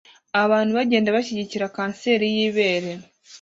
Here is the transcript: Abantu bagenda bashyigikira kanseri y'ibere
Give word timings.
Abantu 0.43 0.71
bagenda 0.79 1.15
bashyigikira 1.15 1.73
kanseri 1.75 2.25
y'ibere 2.35 2.91